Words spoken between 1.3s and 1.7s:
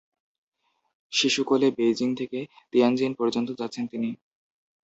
কোলে